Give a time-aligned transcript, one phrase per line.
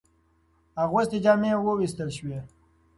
[0.83, 2.39] اغوستي جامې ووېستل شوې.